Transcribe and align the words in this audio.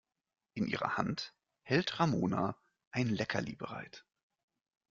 In 0.55 0.65
ihrer 0.65 0.97
Hand 0.97 1.35
hält 1.61 1.99
Ramona 1.99 2.57
ein 2.89 3.09
Leckerli 3.09 3.55
bereit. 3.55 4.03